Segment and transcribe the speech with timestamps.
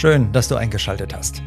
[0.00, 1.42] Schön, dass du eingeschaltet hast.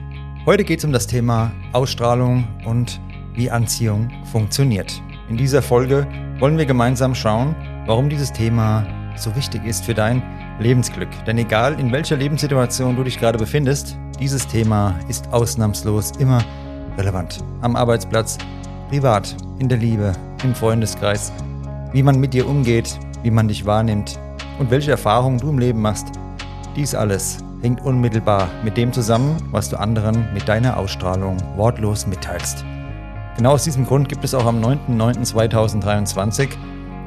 [0.46, 3.02] Heute geht es um das Thema Ausstrahlung und
[3.34, 5.02] wie Anziehung funktioniert.
[5.28, 6.08] In dieser Folge
[6.38, 7.56] wollen wir gemeinsam schauen,
[7.88, 8.86] warum dieses Thema
[9.16, 10.22] so wichtig ist für dein
[10.60, 11.10] Lebensglück.
[11.26, 16.46] Denn egal in welcher Lebenssituation du dich gerade befindest, dieses Thema ist ausnahmslos immer
[16.96, 17.44] relevant.
[17.62, 18.38] Am Arbeitsplatz,
[18.90, 21.34] privat, in der Liebe, im Freundeskreis,
[21.92, 24.20] wie man mit dir umgeht, wie man dich wahrnimmt
[24.60, 26.06] und welche Erfahrungen du im Leben machst.
[26.76, 32.64] Dies alles hängt unmittelbar mit dem zusammen, was du anderen mit deiner Ausstrahlung wortlos mitteilst.
[33.38, 36.50] Genau aus diesem Grund gibt es auch am 9.9.2023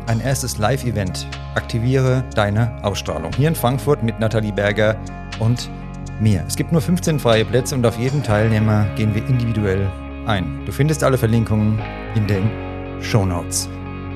[0.09, 1.29] ein erstes Live-Event.
[1.55, 3.33] Aktiviere deine Ausstrahlung.
[3.37, 4.97] Hier in Frankfurt mit Nathalie Berger
[5.39, 5.71] und
[6.21, 6.43] mir.
[6.47, 9.91] Es gibt nur 15 freie Plätze und auf jeden Teilnehmer gehen wir individuell
[10.27, 10.63] ein.
[10.65, 11.79] Du findest alle Verlinkungen
[12.15, 12.51] in den
[13.01, 13.69] Show Notes.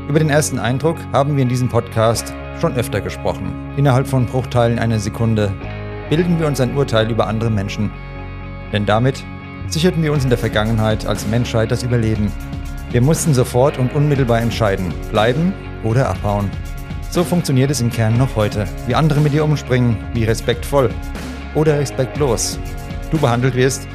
[0.09, 3.53] Über den ersten Eindruck haben wir in diesem Podcast schon öfter gesprochen.
[3.77, 5.53] Innerhalb von Bruchteilen einer Sekunde
[6.11, 7.91] bilden wir uns ein Urteil über andere Menschen.
[8.73, 9.25] Denn damit
[9.69, 12.31] sicherten wir uns in der Vergangenheit als Menschheit das Überleben.
[12.91, 16.51] Wir mussten sofort und unmittelbar entscheiden, bleiben oder abhauen.
[17.11, 18.67] So funktioniert es im Kern noch heute.
[18.87, 20.91] Wie andere mit dir umspringen, wie respektvoll
[21.55, 22.59] oder respektlos
[23.11, 23.89] du behandelt wirst,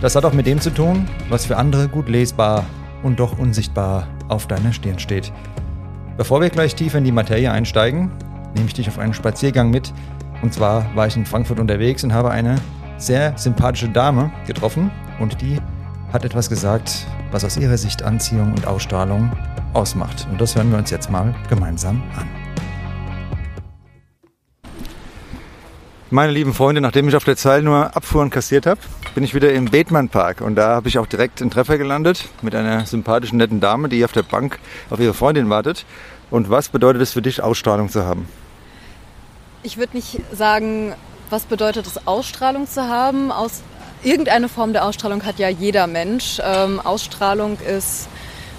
[0.00, 2.64] das hat auch mit dem zu tun, was für andere gut lesbar
[3.02, 5.32] und doch unsichtbar auf deiner Stirn steht.
[6.16, 8.10] Bevor wir gleich tiefer in die Materie einsteigen,
[8.54, 9.92] nehme ich dich auf einen Spaziergang mit,
[10.42, 12.56] und zwar war ich in Frankfurt unterwegs und habe eine
[12.98, 15.58] sehr sympathische Dame getroffen und die
[16.12, 19.32] hat etwas gesagt, was aus ihrer Sicht Anziehung und Ausstrahlung
[19.72, 20.26] ausmacht.
[20.30, 22.28] Und das hören wir uns jetzt mal gemeinsam an.
[26.10, 28.80] Meine lieben Freunde, nachdem ich auf der Zeile nur Abfuhren kassiert habe,
[29.14, 32.28] bin ich wieder im Bethmann Park und da habe ich auch direkt einen Treffer gelandet
[32.42, 34.58] mit einer sympathischen, netten Dame, die auf der Bank
[34.90, 35.86] auf ihre Freundin wartet.
[36.30, 38.26] Und was bedeutet es für dich, Ausstrahlung zu haben?
[39.64, 40.92] Ich würde nicht sagen,
[41.30, 43.30] was bedeutet es, Ausstrahlung zu haben.
[43.30, 43.62] Aus,
[44.02, 46.40] irgendeine Form der Ausstrahlung hat ja jeder Mensch.
[46.44, 48.08] Ähm, Ausstrahlung ist,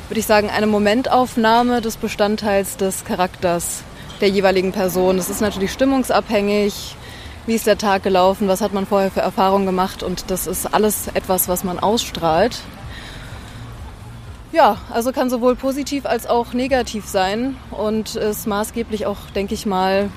[0.07, 3.83] würde ich sagen, eine Momentaufnahme des Bestandteils des Charakters
[4.21, 5.17] der jeweiligen Person.
[5.17, 6.95] Es ist natürlich stimmungsabhängig.
[7.47, 8.47] Wie ist der Tag gelaufen?
[8.47, 10.03] Was hat man vorher für Erfahrungen gemacht?
[10.03, 12.61] Und das ist alles etwas, was man ausstrahlt.
[14.53, 19.65] Ja, also kann sowohl positiv als auch negativ sein und ist maßgeblich auch, denke ich
[19.65, 20.09] mal,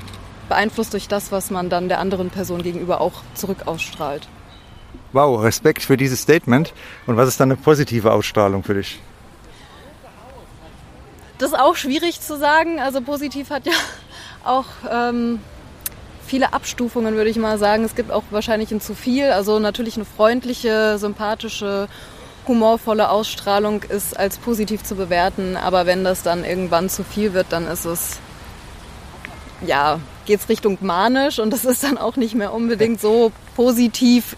[0.48, 4.28] beeinflusst durch das, was man dann der anderen Person gegenüber auch zurück ausstrahlt.
[5.12, 6.72] Wow, Respekt für dieses Statement.
[7.06, 9.00] Und was ist dann eine positive Ausstrahlung für dich?
[11.38, 12.80] Das ist auch schwierig zu sagen.
[12.80, 13.72] Also positiv hat ja
[14.44, 15.40] auch ähm,
[16.26, 17.84] viele Abstufungen, würde ich mal sagen.
[17.84, 19.30] Es gibt auch wahrscheinlich ein zu viel.
[19.30, 21.88] Also natürlich eine freundliche, sympathische,
[22.46, 25.56] humorvolle Ausstrahlung ist als positiv zu bewerten.
[25.56, 28.18] Aber wenn das dann irgendwann zu viel wird, dann ist es
[29.66, 34.37] ja geht es Richtung manisch und das ist dann auch nicht mehr unbedingt so positiv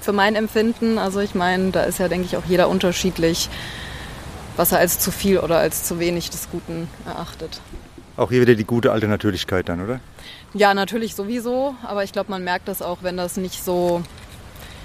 [0.00, 0.98] für mein Empfinden.
[0.98, 3.48] Also ich meine, da ist ja, denke ich, auch jeder unterschiedlich,
[4.56, 7.60] was er als zu viel oder als zu wenig des Guten erachtet.
[8.16, 10.00] Auch hier wieder die gute alte Natürlichkeit dann, oder?
[10.52, 14.02] Ja, natürlich sowieso, aber ich glaube, man merkt das auch, wenn das nicht so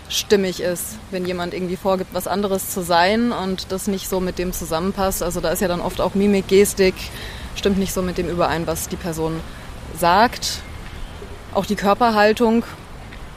[0.09, 4.39] stimmig ist, wenn jemand irgendwie vorgibt, was anderes zu sein und das nicht so mit
[4.39, 5.21] dem zusammenpasst.
[5.21, 6.95] Also da ist ja dann oft auch Mimik, Gestik,
[7.55, 9.41] stimmt nicht so mit dem überein, was die Person
[9.95, 10.59] sagt.
[11.53, 12.63] Auch die Körperhaltung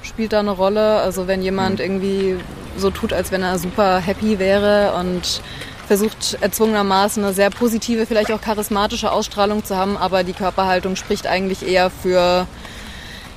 [0.03, 0.97] spielt da eine Rolle.
[0.97, 1.85] Also wenn jemand mhm.
[1.85, 2.37] irgendwie
[2.77, 5.43] so tut, als wenn er super happy wäre und
[5.87, 11.27] versucht erzwungenermaßen eine sehr positive, vielleicht auch charismatische Ausstrahlung zu haben, aber die Körperhaltung spricht
[11.27, 12.47] eigentlich eher für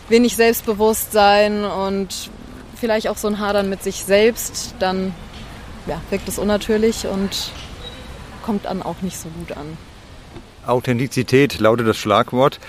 [0.07, 2.29] wenig Selbstbewusstsein und
[2.75, 5.15] vielleicht auch so ein Hadern mit sich selbst, dann
[5.87, 7.51] ja, wirkt es unnatürlich und
[8.43, 9.77] kommt dann auch nicht so gut an.
[10.67, 12.59] Authentizität lautet das Schlagwort.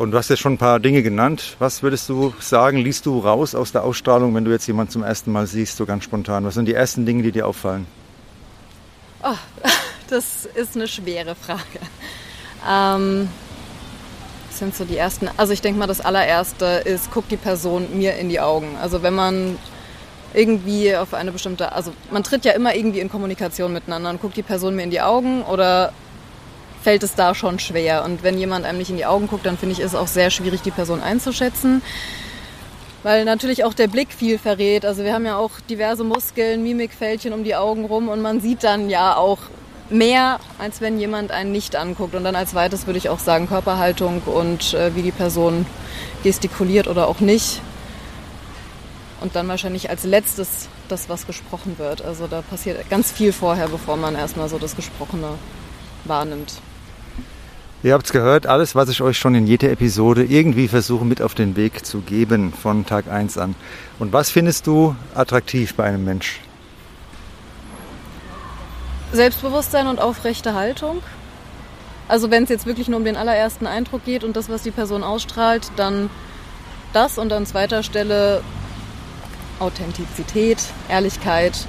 [0.00, 1.56] Und du hast jetzt schon ein paar Dinge genannt.
[1.58, 5.02] Was würdest du sagen, liest du raus aus der Ausstrahlung, wenn du jetzt jemanden zum
[5.02, 6.42] ersten Mal siehst, so ganz spontan?
[6.46, 7.86] Was sind die ersten Dinge, die dir auffallen?
[9.22, 9.34] Oh,
[10.08, 11.80] das ist eine schwere Frage.
[12.66, 13.28] Ähm,
[14.48, 15.28] sind so die ersten.
[15.36, 18.78] Also ich denke mal, das allererste ist, guckt die Person mir in die Augen.
[18.80, 19.58] Also wenn man
[20.32, 24.38] irgendwie auf eine bestimmte, also man tritt ja immer irgendwie in Kommunikation miteinander und guckt
[24.38, 25.92] die Person mir in die Augen oder
[26.82, 28.04] fällt es da schon schwer.
[28.04, 30.30] Und wenn jemand einem nicht in die Augen guckt, dann finde ich es auch sehr
[30.30, 31.82] schwierig, die Person einzuschätzen.
[33.02, 34.84] weil natürlich auch der Blick viel verrät.
[34.84, 38.62] Also wir haben ja auch diverse Muskeln, Mimikfältchen um die Augen rum und man sieht
[38.62, 39.38] dann ja auch
[39.88, 42.14] mehr, als wenn jemand einen nicht anguckt.
[42.14, 45.66] Und dann als zweites würde ich auch sagen Körperhaltung und äh, wie die Person
[46.22, 47.60] gestikuliert oder auch nicht.
[49.20, 52.02] Und dann wahrscheinlich als letztes das, was gesprochen wird.
[52.02, 55.38] Also da passiert ganz viel vorher, bevor man erstmal so das Gesprochene
[56.04, 56.54] wahrnimmt.
[57.82, 61.22] Ihr habt es gehört, alles, was ich euch schon in jeder Episode irgendwie versuche mit
[61.22, 63.54] auf den Weg zu geben von Tag 1 an.
[63.98, 66.40] Und was findest du attraktiv bei einem Mensch?
[69.12, 71.00] Selbstbewusstsein und aufrechte Haltung.
[72.06, 74.72] Also wenn es jetzt wirklich nur um den allerersten Eindruck geht und das, was die
[74.72, 76.10] Person ausstrahlt, dann
[76.92, 78.42] das und an zweiter Stelle
[79.58, 80.58] Authentizität,
[80.90, 81.66] Ehrlichkeit.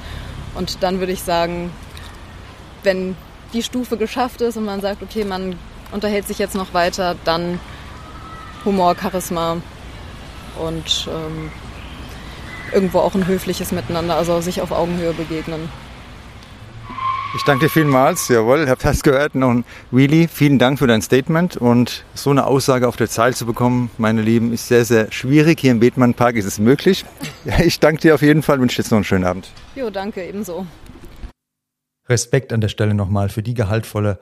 [0.55, 1.71] Und dann würde ich sagen,
[2.83, 3.15] wenn
[3.53, 5.55] die Stufe geschafft ist und man sagt, okay, man
[5.91, 7.59] unterhält sich jetzt noch weiter, dann
[8.65, 9.57] Humor, Charisma
[10.59, 11.51] und ähm,
[12.73, 15.69] irgendwo auch ein höfliches Miteinander, also sich auf Augenhöhe begegnen.
[17.33, 18.27] Ich danke dir vielmals.
[18.27, 19.35] Jawohl, habt das gehört.
[19.35, 20.27] Noch ein Wheelie.
[20.27, 21.55] Vielen Dank für dein Statement.
[21.55, 25.61] Und so eine Aussage auf der Zeile zu bekommen, meine Lieben, ist sehr, sehr schwierig.
[25.61, 27.05] Hier im Bethmann Park ist es möglich.
[27.63, 29.49] Ich danke dir auf jeden Fall und wünsche dir jetzt noch einen schönen Abend.
[29.75, 30.65] Jo, danke, ebenso.
[32.07, 34.19] Respekt an der Stelle nochmal für die gehaltvolle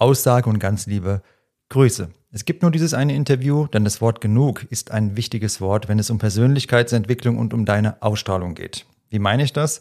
[0.00, 1.22] Aussage und ganz liebe
[1.68, 2.08] Grüße.
[2.32, 5.98] Es gibt nur dieses eine Interview, denn das Wort genug ist ein wichtiges Wort, wenn
[5.98, 8.86] es um Persönlichkeitsentwicklung und um deine Ausstrahlung geht.
[9.10, 9.80] Wie meine ich das?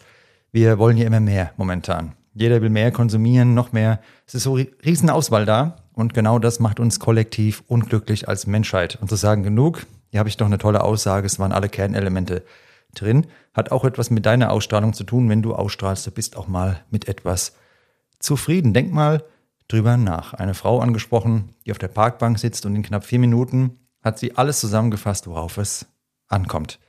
[0.52, 2.14] Wir wollen hier immer mehr momentan.
[2.34, 4.02] Jeder will mehr konsumieren, noch mehr.
[4.28, 8.98] Es ist so riesen Auswahl da und genau das macht uns kollektiv unglücklich als Menschheit.
[9.02, 12.44] Und zu sagen, genug, hier habe ich doch eine tolle Aussage, es waren alle Kernelemente
[12.94, 15.30] drin, hat auch etwas mit deiner Ausstrahlung zu tun.
[15.30, 17.56] Wenn du ausstrahlst, du bist auch mal mit etwas
[18.20, 18.74] zufrieden.
[18.74, 19.24] Denk mal
[19.70, 20.34] drüber nach.
[20.34, 24.36] Eine Frau angesprochen, die auf der Parkbank sitzt und in knapp vier Minuten hat sie
[24.36, 25.86] alles zusammengefasst, worauf es
[26.28, 26.80] ankommt.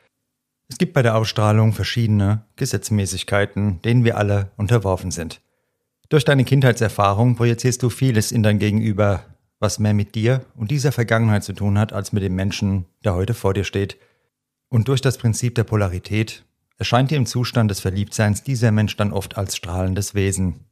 [0.68, 5.40] Es gibt bei der Ausstrahlung verschiedene Gesetzmäßigkeiten, denen wir alle unterworfen sind.
[6.08, 9.24] Durch deine Kindheitserfahrung projizierst du vieles in dein Gegenüber,
[9.58, 13.14] was mehr mit dir und dieser Vergangenheit zu tun hat, als mit dem Menschen, der
[13.14, 13.96] heute vor dir steht.
[14.68, 16.44] Und durch das Prinzip der Polarität
[16.78, 20.69] erscheint dir im Zustand des Verliebtseins dieser Mensch dann oft als strahlendes Wesen.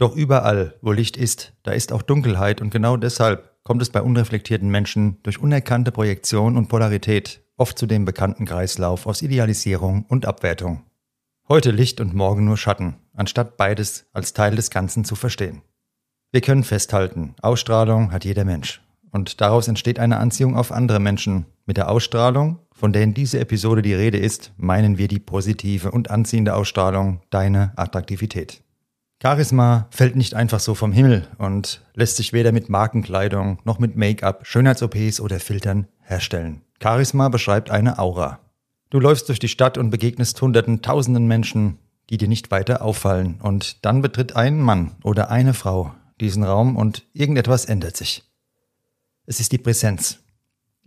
[0.00, 4.00] Doch überall, wo Licht ist, da ist auch Dunkelheit und genau deshalb kommt es bei
[4.00, 10.24] unreflektierten Menschen durch unerkannte Projektion und Polarität oft zu dem bekannten Kreislauf aus Idealisierung und
[10.24, 10.84] Abwertung.
[11.50, 15.60] Heute Licht und morgen nur Schatten, anstatt beides als Teil des Ganzen zu verstehen.
[16.32, 18.80] Wir können festhalten, Ausstrahlung hat jeder Mensch.
[19.10, 21.44] Und daraus entsteht eine Anziehung auf andere Menschen.
[21.66, 25.90] Mit der Ausstrahlung, von der in dieser Episode die Rede ist, meinen wir die positive
[25.90, 28.62] und anziehende Ausstrahlung, deine Attraktivität.
[29.22, 33.94] Charisma fällt nicht einfach so vom Himmel und lässt sich weder mit Markenkleidung noch mit
[33.94, 36.62] Make-up, Schönheits-OPs oder Filtern herstellen.
[36.82, 38.40] Charisma beschreibt eine Aura.
[38.88, 41.78] Du läufst durch die Stadt und begegnest hunderten, tausenden Menschen,
[42.08, 43.38] die dir nicht weiter auffallen.
[43.42, 48.24] Und dann betritt ein Mann oder eine Frau diesen Raum und irgendetwas ändert sich.
[49.26, 50.18] Es ist die Präsenz.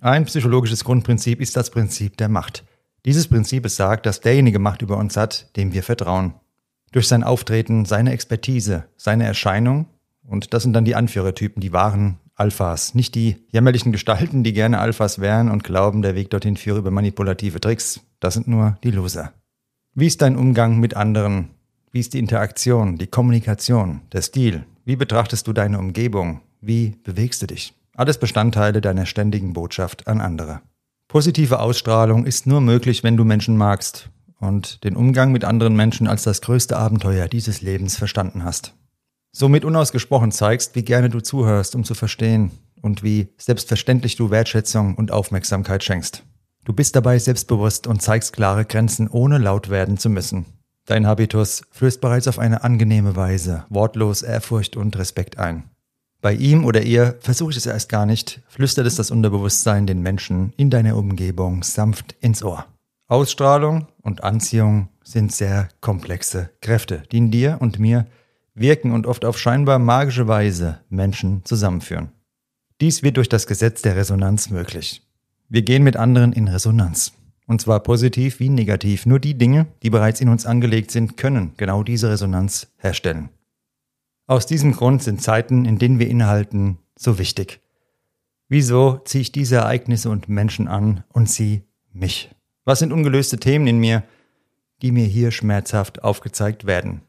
[0.01, 2.63] Ein psychologisches Grundprinzip ist das Prinzip der Macht.
[3.05, 6.33] Dieses Prinzip besagt, dass derjenige Macht über uns hat, dem wir vertrauen.
[6.93, 9.87] Durch sein Auftreten, seine Expertise, seine Erscheinung,
[10.25, 14.77] und das sind dann die Anführertypen, die wahren Alphas, nicht die jämmerlichen Gestalten, die gerne
[14.77, 18.01] Alphas wären und glauben, der Weg dorthin führe über manipulative Tricks.
[18.19, 19.33] Das sind nur die Loser.
[19.95, 21.49] Wie ist dein Umgang mit anderen?
[21.91, 24.63] Wie ist die Interaktion, die Kommunikation, der Stil?
[24.85, 26.41] Wie betrachtest du deine Umgebung?
[26.61, 27.73] Wie bewegst du dich?
[27.95, 30.61] Alles Bestandteile deiner ständigen Botschaft an andere.
[31.07, 34.11] Positive Ausstrahlung ist nur möglich, wenn du Menschen magst
[34.43, 38.73] und den Umgang mit anderen Menschen als das größte Abenteuer dieses Lebens verstanden hast
[39.33, 44.95] somit unausgesprochen zeigst, wie gerne du zuhörst, um zu verstehen und wie selbstverständlich du Wertschätzung
[44.95, 46.23] und Aufmerksamkeit schenkst.
[46.63, 50.45] Du bist dabei selbstbewusst und zeigst klare Grenzen, ohne laut werden zu müssen.
[50.85, 55.63] Dein Habitus flößt bereits auf eine angenehme Weise wortlos Ehrfurcht und Respekt ein.
[56.21, 60.01] Bei ihm oder ihr versuche ich es erst gar nicht, flüstert es das Unterbewusstsein den
[60.01, 62.65] Menschen in deiner Umgebung sanft ins Ohr.
[63.07, 68.05] Ausstrahlung und Anziehung sind sehr komplexe Kräfte, die in dir und mir
[68.55, 72.11] wirken und oft auf scheinbar magische Weise Menschen zusammenführen.
[72.81, 75.01] Dies wird durch das Gesetz der Resonanz möglich.
[75.49, 77.13] Wir gehen mit anderen in Resonanz.
[77.45, 79.05] Und zwar positiv wie negativ.
[79.05, 83.29] Nur die Dinge, die bereits in uns angelegt sind, können genau diese Resonanz herstellen.
[84.27, 87.59] Aus diesem Grund sind Zeiten, in denen wir innehalten, so wichtig.
[88.47, 92.29] Wieso ziehe ich diese Ereignisse und Menschen an und sie mich?
[92.65, 94.03] Was sind ungelöste Themen in mir,
[94.81, 97.01] die mir hier schmerzhaft aufgezeigt werden?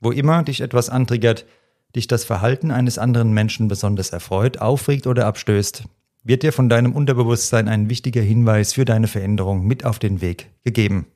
[0.00, 1.46] Wo immer dich etwas antriggert,
[1.94, 5.84] dich das Verhalten eines anderen Menschen besonders erfreut, aufregt oder abstößt,
[6.24, 10.50] wird dir von deinem Unterbewusstsein ein wichtiger Hinweis für deine Veränderung mit auf den Weg
[10.64, 11.06] gegeben.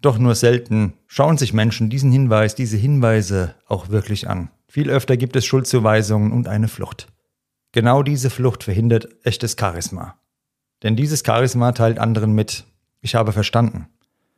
[0.00, 4.50] Doch nur selten schauen sich Menschen diesen Hinweis, diese Hinweise auch wirklich an.
[4.68, 7.08] Viel öfter gibt es Schuldzuweisungen und eine Flucht.
[7.72, 10.18] Genau diese Flucht verhindert echtes Charisma.
[10.82, 12.64] Denn dieses Charisma teilt anderen mit,
[13.00, 13.86] ich habe verstanden.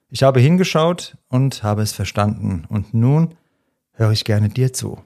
[0.08, 2.64] Ich habe hingeschaut und habe es verstanden.
[2.68, 3.34] Und nun
[3.92, 4.98] höre ich gerne dir zu.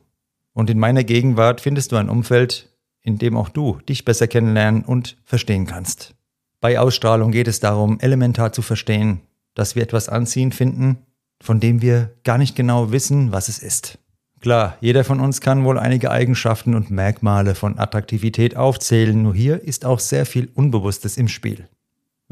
[0.53, 2.71] Und in meiner Gegenwart findest du ein Umfeld,
[3.03, 6.15] in dem auch du dich besser kennenlernen und verstehen kannst.
[6.61, 9.21] Bei Ausstrahlung geht es darum, elementar zu verstehen,
[9.55, 10.99] dass wir etwas anziehen finden,
[11.43, 13.99] von dem wir gar nicht genau wissen, was es ist.
[14.41, 19.63] Klar, jeder von uns kann wohl einige Eigenschaften und Merkmale von Attraktivität aufzählen, nur hier
[19.63, 21.69] ist auch sehr viel Unbewusstes im Spiel.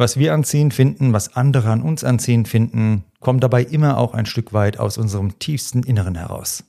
[0.03, 4.27] Was wir anziehen finden, was andere an uns anziehen finden, kommt dabei immer auch ein
[4.27, 6.65] Stück weit aus unserem tiefsten Inneren heraus.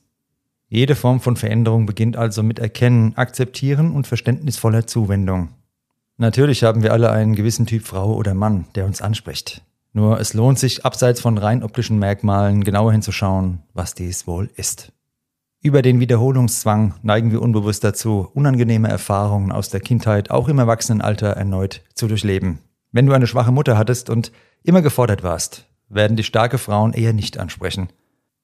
[0.68, 5.48] Jede Form von Veränderung beginnt also mit Erkennen, Akzeptieren und verständnisvoller Zuwendung.
[6.16, 9.62] Natürlich haben wir alle einen gewissen Typ Frau oder Mann, der uns anspricht.
[9.92, 14.92] Nur es lohnt sich, abseits von rein optischen Merkmalen genauer hinzuschauen, was dies wohl ist.
[15.60, 21.30] Über den Wiederholungszwang neigen wir unbewusst dazu, unangenehme Erfahrungen aus der Kindheit auch im Erwachsenenalter
[21.30, 22.60] erneut zu durchleben.
[22.94, 24.30] Wenn du eine schwache Mutter hattest und
[24.62, 27.88] immer gefordert warst, werden dich starke Frauen eher nicht ansprechen.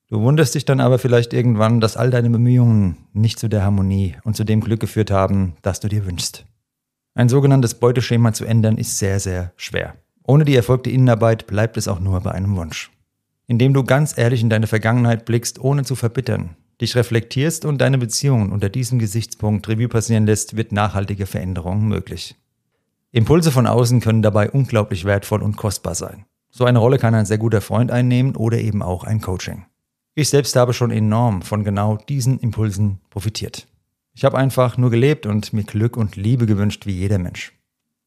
[0.08, 4.16] Du wunderst dich dann aber vielleicht irgendwann, dass all deine Bemühungen nicht zu der Harmonie
[4.24, 6.46] und zu dem Glück geführt haben, das du dir wünschst.
[7.14, 9.94] Ein sogenanntes Beuteschema zu ändern ist sehr, sehr schwer.
[10.26, 12.90] Ohne die erfolgte Innenarbeit bleibt es auch nur bei einem Wunsch.
[13.46, 17.98] Indem du ganz ehrlich in deine Vergangenheit blickst, ohne zu verbittern, dich reflektierst und deine
[17.98, 22.34] Beziehungen unter diesem Gesichtspunkt Revue passieren lässt, wird nachhaltige Veränderung möglich.
[23.12, 26.26] Impulse von außen können dabei unglaublich wertvoll und kostbar sein.
[26.50, 29.66] So eine Rolle kann ein sehr guter Freund einnehmen oder eben auch ein Coaching.
[30.14, 33.66] Ich selbst habe schon enorm von genau diesen Impulsen profitiert.
[34.12, 37.52] Ich habe einfach nur gelebt und mir Glück und Liebe gewünscht wie jeder Mensch.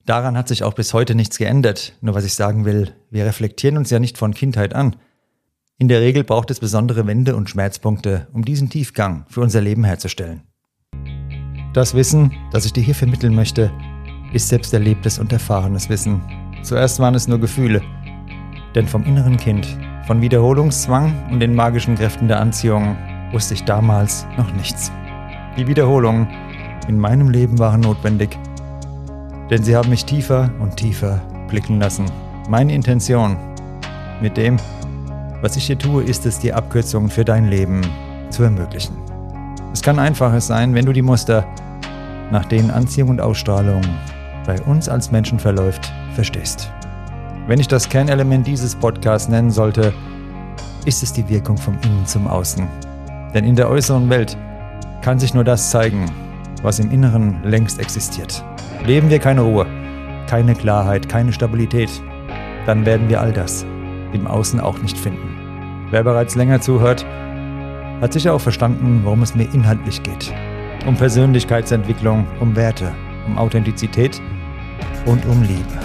[0.06, 1.98] Daran hat sich auch bis heute nichts geändert.
[2.02, 4.98] Nur was ich sagen will, wir reflektieren uns ja nicht von Kindheit an.
[5.78, 9.84] In der Regel braucht es besondere Wende und Schmerzpunkte, um diesen Tiefgang für unser Leben
[9.84, 10.44] herzustellen.
[11.74, 13.72] Das Wissen, das ich dir hier vermitteln möchte,
[14.34, 16.22] ist selbst erlebtes und erfahrenes Wissen.
[16.64, 17.82] Zuerst waren es nur Gefühle,
[18.76, 22.98] denn vom inneren Kind von Wiederholungszwang und den magischen Kräften der Anziehung
[23.32, 24.92] wusste ich damals noch nichts.
[25.58, 26.28] Die Wiederholungen
[26.88, 28.38] in meinem Leben waren notwendig,
[29.50, 32.06] denn sie haben mich tiefer und tiefer blicken lassen.
[32.50, 33.38] Meine Intention
[34.22, 34.58] mit dem,
[35.42, 37.82] was ich hier tue, ist es, dir Abkürzungen für dein Leben
[38.30, 38.98] zu ermöglichen.
[39.72, 41.46] Es kann einfacher sein, wenn du die Muster,
[42.32, 43.82] nach denen Anziehung und Ausstrahlung
[44.46, 46.72] bei uns als Menschen verläuft, verstehst.
[47.48, 49.94] Wenn ich das Kernelement dieses Podcasts nennen sollte,
[50.86, 52.68] ist es die Wirkung vom Innen zum Außen.
[53.34, 54.38] Denn in der äußeren Welt
[55.02, 56.06] kann sich nur das zeigen,
[56.62, 58.44] was im Inneren längst existiert.
[58.86, 59.66] Leben wir keine Ruhe,
[60.28, 61.90] keine Klarheit, keine Stabilität,
[62.66, 63.66] dann werden wir all das
[64.14, 65.36] im Außen auch nicht finden.
[65.90, 67.06] Wer bereits länger zuhört,
[68.02, 70.34] hat sicher auch verstanden, worum es mir inhaltlich geht.
[70.86, 72.92] Um Persönlichkeitsentwicklung, um Werte,
[73.26, 74.22] um Authentizität
[75.06, 75.80] und um Liebe.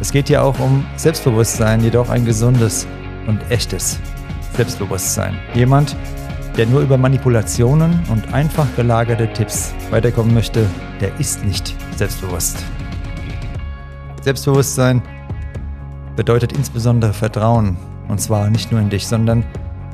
[0.00, 2.86] Es geht ja auch um Selbstbewusstsein, jedoch ein gesundes
[3.26, 3.98] und echtes
[4.54, 5.38] Selbstbewusstsein.
[5.54, 5.96] Jemand,
[6.56, 10.66] der nur über Manipulationen und einfach gelagerte Tipps weiterkommen möchte,
[11.00, 12.62] der ist nicht selbstbewusst.
[14.22, 15.02] Selbstbewusstsein
[16.16, 17.76] bedeutet insbesondere Vertrauen.
[18.08, 19.44] Und zwar nicht nur in dich, sondern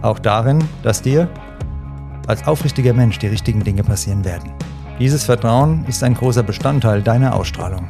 [0.03, 1.29] auch darin, dass dir
[2.27, 4.53] als aufrichtiger Mensch die richtigen Dinge passieren werden.
[4.99, 7.89] Dieses Vertrauen ist ein großer Bestandteil deiner Ausstrahlung.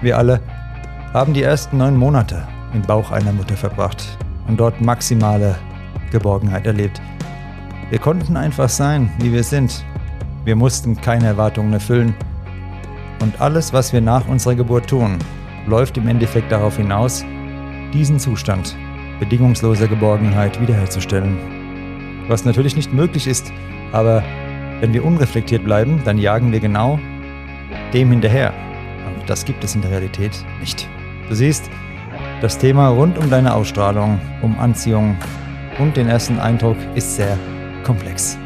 [0.00, 0.40] Wir alle
[1.12, 4.18] haben die ersten neun Monate im Bauch einer Mutter verbracht
[4.48, 5.56] und dort maximale
[6.10, 7.00] Geborgenheit erlebt.
[7.90, 9.84] Wir konnten einfach sein, wie wir sind.
[10.44, 12.14] Wir mussten keine Erwartungen erfüllen.
[13.20, 15.18] Und alles, was wir nach unserer Geburt tun,
[15.66, 17.24] läuft im Endeffekt darauf hinaus,
[17.92, 18.74] diesen Zustand
[19.20, 21.38] bedingungsloser Geborgenheit wiederherzustellen.
[22.28, 23.52] Was natürlich nicht möglich ist,
[23.92, 24.24] aber
[24.82, 26.98] wenn wir unreflektiert bleiben, dann jagen wir genau
[27.94, 28.52] dem hinterher,
[29.28, 30.88] das gibt es in der Realität nicht.
[31.28, 31.70] Du siehst,
[32.40, 35.16] das Thema rund um deine Ausstrahlung, um Anziehung
[35.78, 37.38] und den ersten Eindruck ist sehr
[37.84, 38.36] komplex.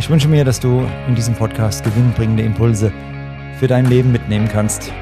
[0.00, 2.92] Ich wünsche mir, dass du in diesem Podcast gewinnbringende Impulse
[3.60, 4.92] für dein Leben mitnehmen kannst.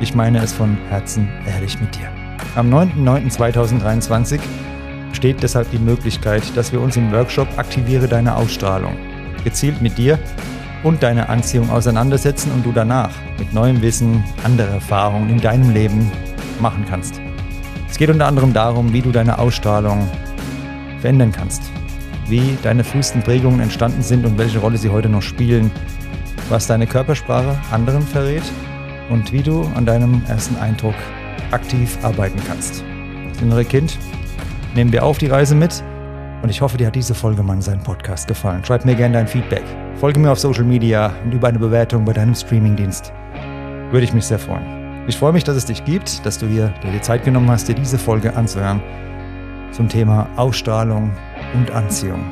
[0.00, 2.08] Ich meine es von Herzen ehrlich mit dir.
[2.56, 4.40] Am 9.9.2023
[5.12, 8.96] steht deshalb die Möglichkeit, dass wir uns im Workshop Aktiviere deine Ausstrahlung
[9.44, 10.18] gezielt mit dir
[10.82, 16.10] und deine Anziehung auseinandersetzen und du danach mit neuem Wissen andere Erfahrungen in deinem Leben
[16.60, 17.20] machen kannst.
[17.88, 20.08] Es geht unter anderem darum, wie du deine Ausstrahlung
[21.00, 21.62] verändern kannst,
[22.28, 25.70] wie deine frühesten Prägungen entstanden sind und welche Rolle sie heute noch spielen,
[26.48, 28.42] was deine Körpersprache anderen verrät
[29.10, 30.94] und wie du an deinem ersten Eindruck
[31.50, 32.84] aktiv arbeiten kannst.
[33.32, 33.98] Das innere Kind
[34.74, 35.82] nehmen wir auf die Reise mit
[36.42, 38.64] und ich hoffe, dir hat diese Folge mal in seinem Podcast gefallen.
[38.64, 39.64] Schreib mir gerne dein Feedback.
[39.96, 43.12] Folge mir auf Social Media und über eine Bewertung bei deinem Streamingdienst.
[43.90, 45.06] Würde ich mich sehr freuen.
[45.06, 47.74] Ich freue mich, dass es dich gibt, dass du hier dir Zeit genommen hast, dir
[47.74, 48.80] diese Folge anzuhören
[49.72, 51.10] zum Thema Ausstrahlung
[51.54, 52.24] und Anziehung.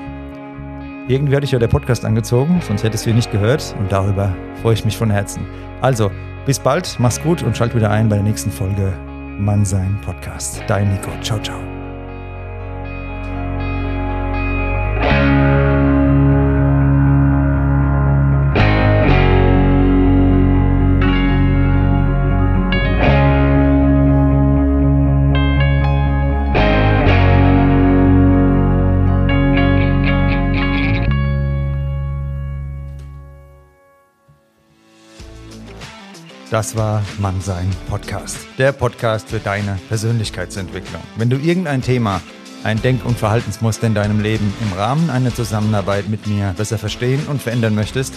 [1.08, 4.34] Irgendwie hatte ich ja der Podcast angezogen, sonst hättest du ihn nicht gehört und darüber
[4.60, 5.46] freue ich mich von Herzen.
[5.80, 6.10] Also,
[6.44, 8.92] bis bald, mach's gut und schalt wieder ein bei der nächsten Folge
[9.38, 10.62] Mannsein Podcast.
[10.66, 11.10] Dein Nico.
[11.22, 11.77] Ciao, ciao.
[36.50, 38.38] Das war Mannsein Podcast.
[38.56, 41.02] Der Podcast für deine Persönlichkeitsentwicklung.
[41.16, 42.22] Wenn du irgendein Thema,
[42.64, 47.26] ein Denk- und Verhaltensmuster in deinem Leben im Rahmen einer Zusammenarbeit mit mir besser verstehen
[47.28, 48.14] und verändern möchtest,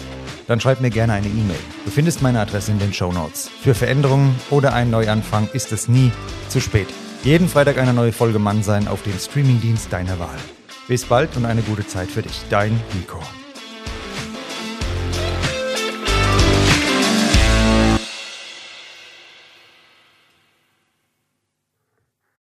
[0.47, 1.59] dann schreib mir gerne eine E-Mail.
[1.83, 3.50] Du findest meine Adresse in den Show Notes.
[3.61, 6.13] Für Veränderungen oder einen Neuanfang ist es nie
[6.47, 6.88] zu spät.
[7.23, 10.38] Jeden Freitag eine neue Folge Mannsein auf dem Streamingdienst deiner Wahl.
[10.88, 12.43] Bis bald und eine gute Zeit für dich.
[12.50, 13.19] Dein Nico.